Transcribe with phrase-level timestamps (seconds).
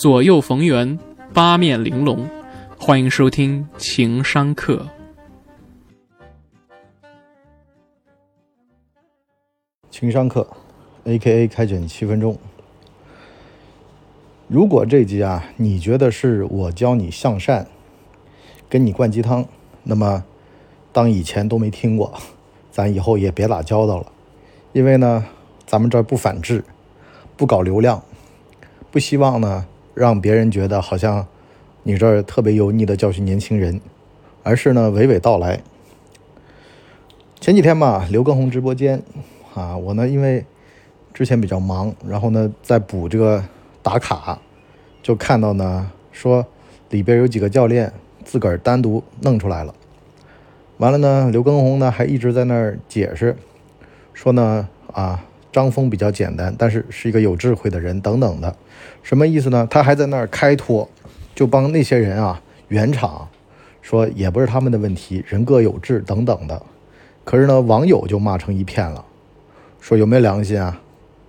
[0.00, 0.98] 左右逢源，
[1.34, 2.26] 八面玲珑。
[2.78, 4.86] 欢迎收听情商课。
[9.90, 10.48] 情商课
[11.04, 11.46] ，A.K.A.
[11.46, 12.38] 开卷七分钟。
[14.48, 17.66] 如果这集啊，你觉得是我教你向善，
[18.70, 19.44] 跟你灌鸡汤，
[19.82, 20.24] 那么
[20.92, 22.14] 当以前都没听过，
[22.70, 24.10] 咱以后也别打交道了。
[24.72, 25.26] 因为呢，
[25.66, 26.64] 咱们这不反制，
[27.36, 28.02] 不搞流量，
[28.90, 29.66] 不希望呢
[30.00, 31.26] 让别人觉得好像
[31.82, 33.78] 你这儿特别油腻的教训年轻人，
[34.42, 35.60] 而是呢娓娓道来。
[37.38, 39.02] 前几天吧，刘畊宏直播间。
[39.52, 40.46] 啊，我呢，因为
[41.12, 43.44] 之前比较忙，然后呢，在补这个
[43.82, 44.38] 打卡，
[45.02, 46.46] 就看到呢，说
[46.88, 47.92] 里边有几个教练
[48.24, 49.74] 自个儿单独弄出来了。
[50.78, 53.36] 完了呢，刘畊宏呢还一直在那儿解释，
[54.14, 55.22] 说呢，啊，
[55.52, 58.54] 张峰比较简单，但是是一个有智慧的人，等等的，
[59.02, 59.66] 什么意思呢？
[59.70, 60.88] 他还在那儿开脱，
[61.34, 63.28] 就帮那些人啊圆场，
[63.82, 66.62] 说也不是他们的问题，人各有志，等等的。
[67.24, 69.04] 可是呢，网友就骂成一片了。
[69.80, 70.80] 说有没有良心啊？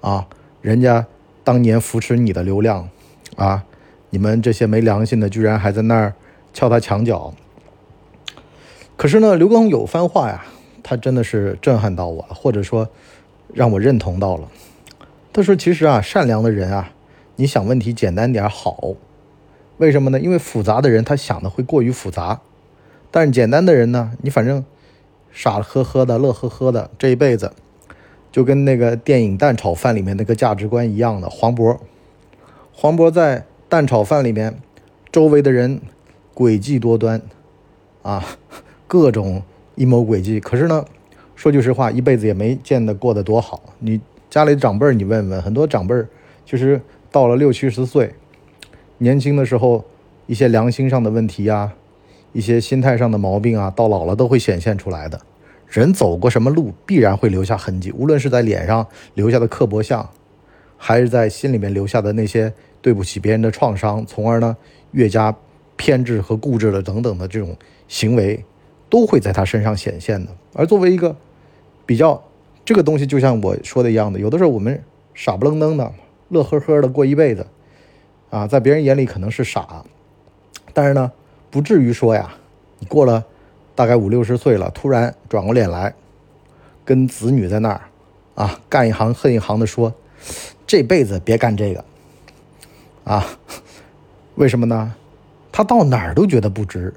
[0.00, 0.26] 啊，
[0.62, 1.04] 人家
[1.42, 2.88] 当年扶持你的流量，
[3.36, 3.64] 啊，
[4.10, 6.14] 你们这些没良心的居然还在那儿
[6.54, 7.34] 撬他墙角。
[8.96, 10.44] 可是呢，刘畊宏有番话呀，
[10.82, 12.88] 他真的是震撼到我了，或者说
[13.56, 14.48] 让我认同到了。
[15.32, 16.92] 他说：“其实啊，善良的人啊，
[17.36, 18.94] 你想问题简单点好，
[19.78, 20.20] 为什么呢？
[20.20, 22.40] 因为复杂的人他想的会过于复杂，
[23.10, 24.64] 但是简单的人呢，你反正
[25.32, 27.52] 傻呵呵的、乐呵呵的，这一辈子。”
[28.32, 31.78] 就跟那个电影《蛋炒饭》里面那个价值观一样的，黄渤，
[32.70, 34.60] 黄渤在蛋炒饭里面，
[35.10, 35.80] 周围的人
[36.34, 37.22] 诡计多端，
[38.02, 38.22] 啊，
[38.86, 39.42] 各种
[39.76, 40.38] 阴谋诡计。
[40.38, 40.84] 可是呢，
[41.36, 43.62] 说句实话，一辈子也没见得过得多好。
[43.78, 46.08] 你家里的长辈儿，你问问，很多长辈儿
[46.46, 46.80] 其实
[47.12, 48.14] 到了六七十岁，
[48.98, 49.84] 年轻的时候
[50.26, 51.74] 一些良心上的问题啊，
[52.32, 55.20] 一些心态上的毛病啊，到老了都会显现出来的。
[55.68, 57.92] 人走过什么路，必然会留下痕迹。
[57.92, 60.08] 无论是在脸上留下的刻薄相，
[60.78, 64.56] 还是在心里面留下的那些对不起别人的创伤，从而呢
[64.92, 65.36] 越加
[65.76, 67.54] 偏执和固执的等等的这种
[67.88, 68.42] 行为，
[68.88, 70.32] 都会在他身上显现的。
[70.54, 71.14] 而作为一个
[71.86, 72.22] 比较
[72.64, 74.82] 这个东西，就像我说的一样的，有的时候我们
[75.14, 75.90] 傻不愣登的、
[76.28, 77.46] 乐呵呵的过一辈子，
[78.28, 79.84] 啊，在别人眼里可能是傻，
[80.74, 81.12] 但是呢，
[81.50, 82.34] 不至于说呀，
[82.80, 83.24] 你过了。
[83.76, 85.92] 大概五六十岁了，突然转过脸来，
[86.82, 87.82] 跟子女在那儿，
[88.34, 89.92] 啊，干一行恨一行的说，
[90.66, 91.84] 这辈子别干这个，
[93.04, 93.22] 啊，
[94.36, 94.94] 为什么呢？
[95.52, 96.94] 他到哪儿都觉得不值。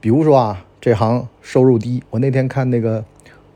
[0.00, 2.02] 比如说啊，这行收入低。
[2.10, 3.00] 我那天看那个《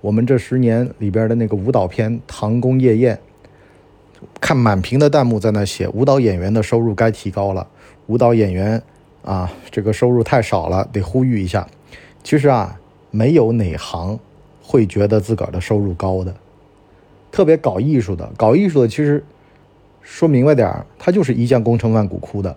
[0.00, 3.16] 我们这十年》里边的那个舞蹈片《唐宫夜宴》，
[4.40, 7.66] 看满屏的弹幕在那写舞蹈演员的收入该提高了，
[8.06, 8.80] 舞蹈演员
[9.24, 11.66] 啊，这个收入太少了，得呼吁一下。
[12.22, 12.78] 其实啊，
[13.10, 14.18] 没有哪行
[14.62, 16.34] 会觉得自个儿的收入高的，
[17.32, 19.24] 特别搞艺术的，搞艺术的其实
[20.02, 22.56] 说明白点儿，他就是一将功成万骨枯的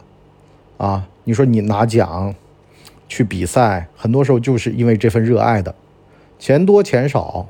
[0.77, 1.07] 啊。
[1.23, 2.33] 你说你拿奖
[3.07, 5.73] 去比赛，很多时候就是因为这份热爱的，
[6.39, 7.47] 钱多钱少，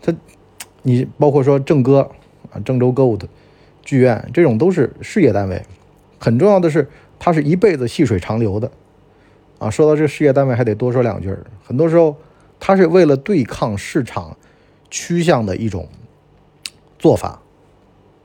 [0.00, 0.14] 他
[0.82, 2.08] 你包括说郑歌
[2.50, 3.28] 啊，郑州歌舞的
[3.82, 5.62] 剧院这种都是事业单位，
[6.18, 8.70] 很重要的是，他是一辈子细水长流的。
[9.58, 11.34] 啊，说到这事业单位，还得多说两句。
[11.64, 12.14] 很多时候，
[12.60, 14.36] 他是为了对抗市场
[14.90, 15.88] 趋向的一种
[16.98, 17.40] 做法。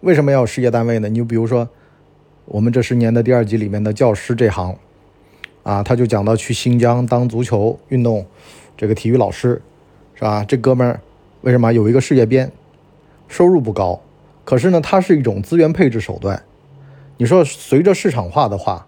[0.01, 1.07] 为什么要事业单位呢？
[1.07, 1.69] 你就比如说，
[2.43, 4.75] 我们这十年的第二集里面的教师这行，
[5.63, 8.25] 啊，他就讲到去新疆当足球运动
[8.75, 9.61] 这个体育老师，
[10.21, 10.45] 是吧？
[10.47, 11.01] 这哥们儿
[11.41, 12.51] 为什么有一个事业编，
[13.27, 13.99] 收入不高，
[14.45, 16.39] 可是呢，它是一种资源配置手段。
[17.17, 18.85] 你说随着市场化的话，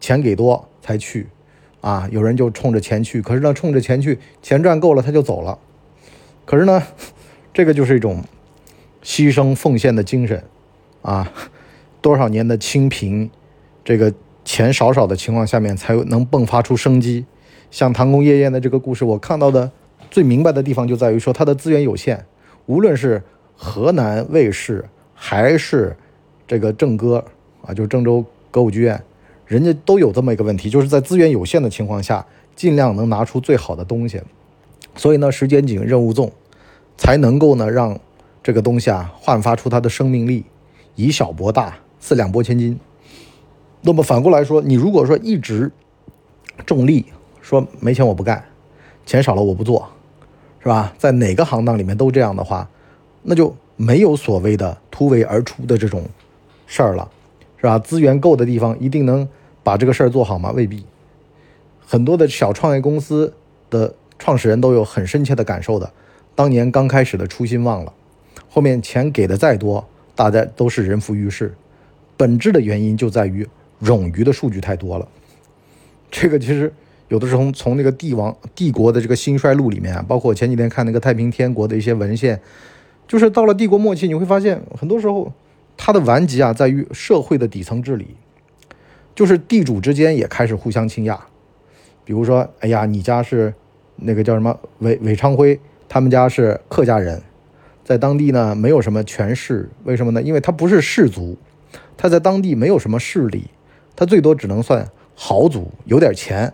[0.00, 1.28] 钱给多才去。
[1.80, 5.58] 啊，有人就冲着钱去，可是呢，冲着钱去，钱赚够了他就走了。
[6.44, 6.82] 可是呢，
[7.54, 8.22] 这个就是一种
[9.02, 10.44] 牺牲奉献的精神
[11.00, 11.32] 啊。
[12.02, 13.30] 多少年的清贫，
[13.82, 14.12] 这个
[14.44, 17.24] 钱少少的情况下面，才能迸发出生机。
[17.70, 19.70] 像唐宫夜宴的这个故事，我看到的
[20.16, 22.24] 最明白的地方就在于说，它的资源有限。
[22.64, 23.22] 无论是
[23.54, 24.82] 河南卫视，
[25.12, 25.94] 还是
[26.46, 27.22] 这个郑歌
[27.60, 29.04] 啊，就是郑州歌舞剧院。
[29.44, 32.24] 人家都有这么一个问题，就是在资源有限的情况下，
[32.54, 34.22] 尽量能拿出最好的东西。
[34.94, 36.32] 所以呢，时间紧，任务重，
[36.96, 38.00] 才能够呢让
[38.42, 40.46] 这个东西啊焕发出它的生命力，
[40.94, 42.80] 以小博大，四两拨千斤。
[43.82, 45.70] 那么反过来说，你如果说一直
[46.64, 47.04] 重利，
[47.42, 48.42] 说没钱我不干，
[49.04, 49.86] 钱少了我不做，
[50.66, 50.92] 是吧？
[50.98, 52.68] 在哪个行当里面都这样的话，
[53.22, 56.02] 那就没有所谓的突围而出的这种
[56.66, 57.08] 事儿了。
[57.58, 57.78] 是吧？
[57.78, 59.28] 资源够的地方一定能
[59.62, 60.50] 把这个事儿做好吗？
[60.50, 60.84] 未必。
[61.86, 63.32] 很多的小创业公司
[63.70, 65.88] 的创始人都有很深切的感受的，
[66.34, 67.92] 当年刚开始的初心忘了，
[68.48, 69.86] 后面钱给的再多，
[70.16, 71.54] 大家都是人浮于事。
[72.16, 73.46] 本质的原因就在于
[73.80, 75.06] 冗余的数据太多了。
[76.10, 76.72] 这个其实
[77.08, 82.40] 有的时候从那个帝王帝国的这个兴衰录里面啊，包括我前几天看那个太平天国的一些文献，
[83.06, 85.32] 就是到了帝国末期，你会发现很多时候
[85.76, 88.16] 它的顽疾啊，在于社会的底层治理，
[89.14, 91.18] 就是地主之间也开始互相倾轧。
[92.04, 93.54] 比如说，哎呀，你家是
[93.96, 95.58] 那个叫什么韦韦昌辉，
[95.88, 97.22] 他们家是客家人，
[97.84, 100.22] 在当地呢没有什么权势，为什么呢？
[100.22, 101.36] 因为他不是氏族，
[101.96, 103.44] 他在当地没有什么势力，
[103.94, 106.52] 他最多只能算豪族，有点钱，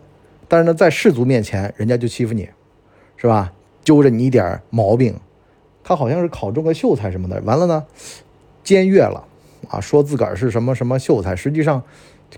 [0.53, 2.47] 但是呢，在氏族面前，人家就欺负你，
[3.17, 3.51] 是吧？
[3.83, 5.15] 揪着你一点毛病，
[5.83, 7.83] 他好像是考中个秀才什么的，完了呢，
[8.63, 9.25] 僭越了
[9.71, 11.83] 啊，说自个儿是什么什么秀才，实际上。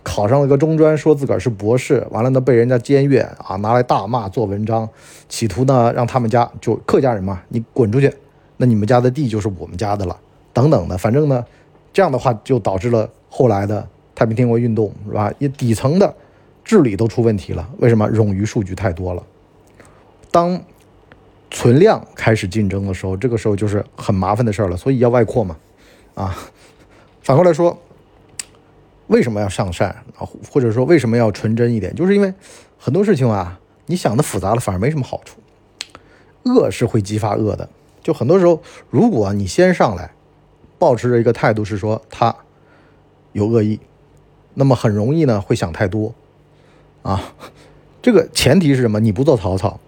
[0.02, 4.88] 考上了个中专，说自个儿是博士，完了呢被人家监阅啊，拿来大骂做文章，
[5.28, 8.12] 企图呢让他们家就客家人嘛，你滚出去，
[8.56, 10.16] 那你们家的地就是我们家的了，
[10.52, 11.44] 等等的，反正呢，
[11.92, 15.32] 这样的话就导致了后来的太平天国运动，是吧？
[15.38, 16.12] 也底层的
[16.64, 18.08] 治理都出问题了，为什么？
[18.10, 19.22] 冗余数据太多了。
[20.30, 20.60] 当
[21.50, 25.56] 存量开始竞争的时候，这个时候就是很麻烦的事儿了，所以要外扩嘛，
[26.14, 26.36] 啊，
[27.22, 27.78] 反过来说。
[29.08, 30.26] 为什么要上善啊？
[30.50, 31.94] 或者说为什么要纯真一点？
[31.94, 32.32] 就是因为
[32.78, 35.38] 很多事情啊，你想的复杂了，反而没什么好处。
[36.44, 37.68] 恶是会激发恶的。
[38.02, 40.12] 就很多时候，如果你先上来，
[40.78, 42.34] 保持着一个态度是说他
[43.32, 43.78] 有恶意，
[44.54, 46.14] 那么很容易呢会想太多
[47.04, 47.22] 啊。
[48.02, 48.98] 这个前提是什么？
[48.98, 49.78] 你不做曹操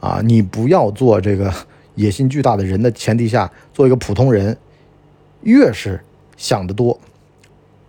[0.00, 1.52] 啊，你不要做这个
[1.94, 4.56] 野心巨大的人的前提下，做一个普通人，
[5.40, 6.00] 越是
[6.36, 7.00] 想得多。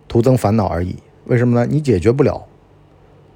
[0.08, 0.96] 徒增烦恼而已。
[1.26, 1.66] 为什么呢？
[1.70, 2.46] 你解决不了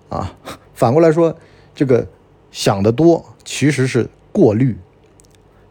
[0.08, 0.32] 啊。
[0.72, 1.36] 反过来说，
[1.74, 2.06] 这个
[2.50, 4.76] 想得多其实是过滤，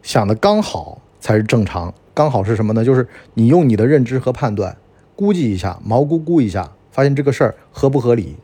[0.02, 1.92] 想的刚好才是正常。
[2.14, 2.84] 刚好是什么呢？
[2.84, 4.76] 就是你用你的认知和判断
[5.16, 8.36] 估计一下，毛估估一下，发现这个事儿合不合理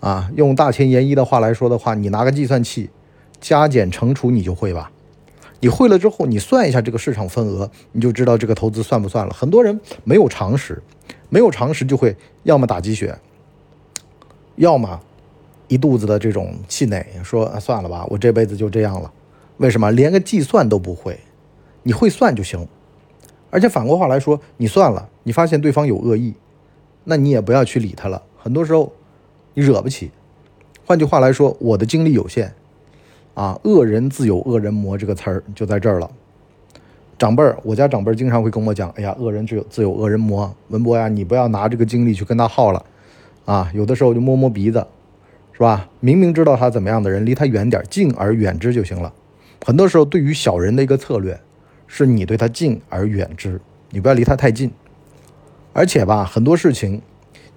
[0.00, 0.30] 啊？
[0.36, 2.90] 用大前研一的话来说的话，你拿个计算器
[3.40, 4.90] 加减乘除，你就会吧？
[5.60, 9.32] 你会了之后，你算一下这个市场份额，你就知道这个投资算不算了。
[9.32, 10.82] 很多人没有常识。
[11.30, 13.14] 没有常识就会要么打鸡血，
[14.56, 14.98] 要么
[15.66, 19.12] 一肚子的这种气馁，说算了吧，我这辈子就这样了。
[19.58, 21.20] 为什么连个计算都不会？
[21.82, 22.66] 你会算就行。
[23.50, 26.32] 而且反过话来说，你算了，你发现对方有恶意，
[27.04, 28.22] 那你也不要去理他了。
[28.38, 28.90] 很多时候
[29.58, 30.12] 你惹不起。
[30.86, 32.54] 换句话来说，我的精力有限
[33.34, 36.08] 啊，恶人自有恶人磨这个词儿就在这儿了。
[37.18, 42.84] 长辈儿，我家长辈经常会跟我讲：“哎呀，恶人自有自有恶人磨，文博呀，你不要拿这个精力去跟他耗了，
[43.46, 44.86] 啊，有的时候就摸摸鼻子，
[45.52, 45.88] 是吧？
[45.98, 49.12] 明明知道他怎么样的人，离他远点，敬而远之就行了。
[49.66, 51.36] 很多时候，对于小人的一个策略，
[51.88, 54.70] 是你对他敬而远之，你不要离他太近。
[55.72, 57.02] 而且吧，很多事情，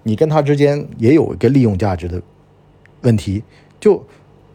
[0.02, 2.20] 你跟他之间也有一个利用价值的
[3.02, 3.42] 问题。
[3.80, 4.04] 就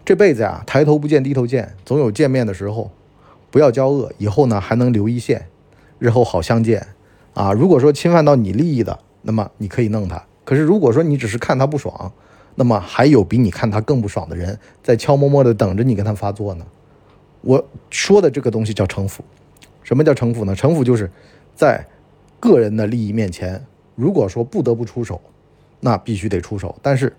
[0.05, 2.91] 这辈子呀，抬头不见低头见，总有见面的时候。”
[3.49, 5.47] 不要交恶，以后呢还能留一线，
[5.99, 6.85] 日后好相见，
[7.33, 7.53] 啊！
[7.53, 10.21] 如果说侵犯到你利益的，那么你可以弄他。
[10.43, 12.11] 可是如果说你只是看他不爽，
[12.55, 16.65] 那么还有比你看他更不爽的人在悄摸摸的等着你跟他发作呢。
[17.41, 19.23] 我说的这个东西叫城府。
[19.81, 20.53] 什么叫城府呢？
[20.53, 21.09] 城府就是
[21.55, 21.87] 在
[22.41, 25.21] 个人的利益面前，如果说不得不出手，
[25.79, 26.75] 那必须得出手。
[26.81, 27.13] 但是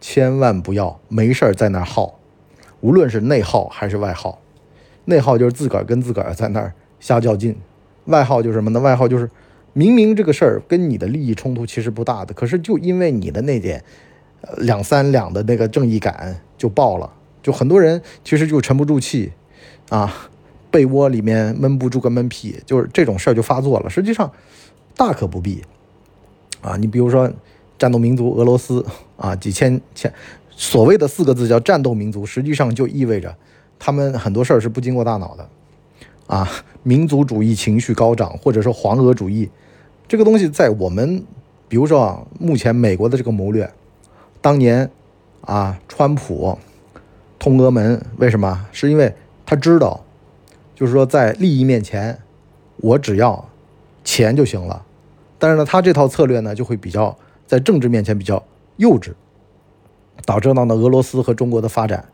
[0.00, 2.18] 千万不要没事儿在那儿耗，
[2.80, 4.38] 无论是内耗还是外耗。
[5.04, 7.56] 内耗就是自个儿跟自个儿在那儿瞎较劲，
[8.04, 8.78] 外耗就是什么呢？
[8.78, 9.28] 外耗就是
[9.72, 13.82] 明明这个事儿跟你的利益冲突其实不大的，可是就因为你的那点
[14.58, 19.32] 两三两的那个正义感就爆了，就很多人其实就沉不住气
[19.88, 20.28] 啊，
[20.70, 23.90] 被窝里面闷不住个闷屁，就是这种事儿就发作了。
[23.90, 24.30] 实际上
[24.96, 25.62] 大可不必
[26.60, 27.32] 啊，你比如说
[27.82, 28.86] 战斗民族俄罗斯
[29.16, 30.14] 啊，几千千
[30.50, 33.34] 所谓的四个字叫战斗民族，实际上就意味着。
[33.76, 35.48] 他们很多事儿是不经过大脑的，
[36.28, 36.48] 啊，
[36.84, 39.50] 民族主义情绪高涨，或者说黄俄主义，
[40.06, 41.24] 这个东西在我们，
[41.66, 43.68] 比如说啊，目前美国的这个谋略，
[44.40, 44.88] 当年
[45.40, 46.56] 啊，川普
[47.40, 48.64] 通俄门，为什么？
[48.70, 49.12] 是因为
[49.44, 50.04] 他知道，
[50.76, 52.16] 就是说在利益面前，
[52.76, 53.44] 我只要
[54.04, 54.86] 钱就行了。
[55.36, 57.18] 但是呢，他这套策略呢，就会比较
[57.52, 58.42] 在政治面前比较
[58.78, 59.12] 幼稚，
[60.24, 62.08] 导致到呢俄罗斯和中国的发展，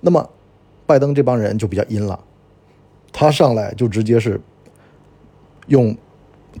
[0.00, 0.28] 那么。
[0.86, 2.20] 拜登这帮人就比较阴了，
[3.10, 4.38] 他上来就直接是
[5.66, 5.96] 用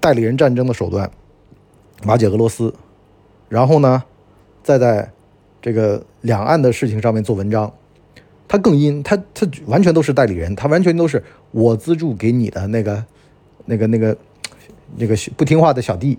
[0.00, 1.10] 代理人战争的手段，
[2.06, 2.72] 瓦解俄罗斯，
[3.50, 4.02] 然后呢，
[4.62, 5.12] 再在
[5.60, 7.70] 这个两岸的事情上面做文章。
[8.48, 13.04] 他更阴，他他完全都是代理人，他完全都是我资助给你的那个
[13.66, 14.16] 那个那个
[14.96, 16.18] 那个不听话的小弟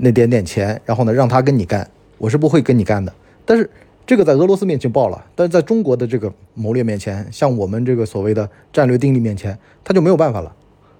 [0.00, 1.88] 那点点钱，然后呢让他跟你干，
[2.18, 3.12] 我是不会跟你干的。
[3.44, 3.68] 但是
[4.06, 10.54] 这个在俄罗斯面前爆了，但是在中国的这个谋略面前，像我们这个所谓的战略定力面前，他就没有办法了。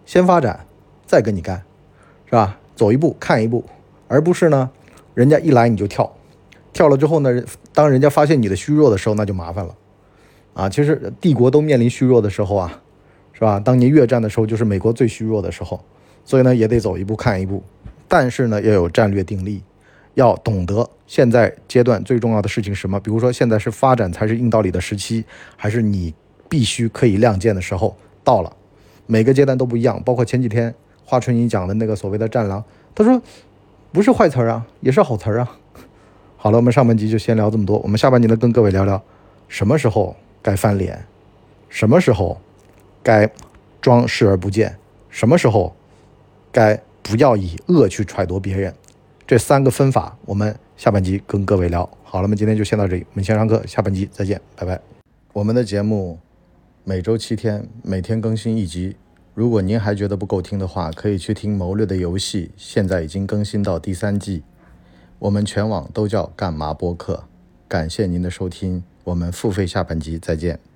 [0.07, 0.67] 先发展，
[1.07, 1.63] 再跟你干，
[2.27, 2.59] 是吧？
[2.77, 3.65] 走一步看一步，
[4.09, 4.71] 而不是呢，
[5.15, 6.11] 人家一来你就跳，
[6.73, 7.43] 跳了之后呢，
[7.75, 9.75] 当人家发现你的虚弱的时候，那就麻烦了。
[10.55, 12.81] 啊，其实帝国都面临虚弱的时候啊，
[13.33, 13.61] 是吧？
[13.61, 15.81] 当年越战的时候就是美国最虚弱的时候，
[16.25, 17.63] 所以呢也得走一步看一步，
[18.11, 19.63] 但是呢要有战略定力，
[20.15, 22.99] 要懂得现在阶段最重要的事情是什么。
[22.99, 25.25] 比如说现在是发展才是硬道理的时期，
[25.57, 26.13] 还是你
[26.49, 28.53] 必须可以亮剑的时候到了？
[29.07, 30.75] 每个阶段都不一样，包括前几天
[31.05, 32.63] 华春莹讲的那个所谓的战狼，
[32.95, 33.23] 他说
[33.93, 35.57] 不是坏词儿啊，也是好词儿啊。
[36.37, 39.03] 好了，我们上半集就先聊这么多，我们下半集呢跟各位聊聊
[39.49, 40.17] 什么时候。
[40.43, 41.05] 该翻脸，
[41.69, 42.41] 什么时候
[43.03, 43.31] 该
[43.83, 44.75] 装视而不见？
[45.11, 45.77] 什么时候
[46.51, 48.75] 该不要以恶去揣度别人？
[49.27, 51.89] 这三个分法，我们下半集跟各位聊。
[52.03, 54.81] 好了，我们今天就先到这里，我们先上课，下半集再见，拜拜。
[55.33, 56.19] 我们的节目
[56.83, 58.97] 每周七天，每天更新一集。
[59.35, 64.43] 如果您还觉得不够听的话，可以去听《谋略的游戏》，现在已经更新到第三季。
[65.21, 67.25] 我们全网都叫干嘛播客。
[67.69, 68.83] 感谢您的收听。
[69.05, 70.70] 我们付费下半集再见。